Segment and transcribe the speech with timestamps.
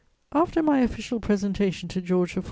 [0.33, 2.39] After my official presentation to George IV.